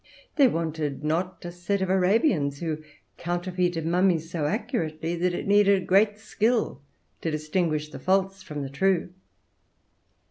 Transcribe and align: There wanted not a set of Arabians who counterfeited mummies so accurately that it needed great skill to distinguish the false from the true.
There 0.35 0.49
wanted 0.49 1.03
not 1.03 1.45
a 1.45 1.51
set 1.51 1.79
of 1.83 1.89
Arabians 1.91 2.57
who 2.59 2.81
counterfeited 3.19 3.85
mummies 3.85 4.31
so 4.31 4.47
accurately 4.47 5.15
that 5.17 5.35
it 5.35 5.45
needed 5.45 5.85
great 5.85 6.17
skill 6.17 6.81
to 7.21 7.29
distinguish 7.29 7.89
the 7.91 7.99
false 7.99 8.41
from 8.41 8.63
the 8.63 8.69
true. 8.71 9.13